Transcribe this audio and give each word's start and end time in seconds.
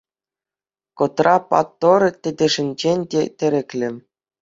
Кӑтра-паттӑр 0.97 2.01
тетӗшӗнчен 2.21 2.99
те 3.11 3.21
тӗреклӗ. 3.37 3.89